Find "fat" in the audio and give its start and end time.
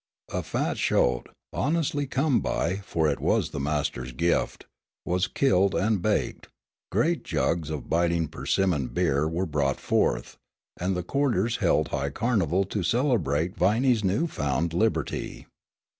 0.41-0.77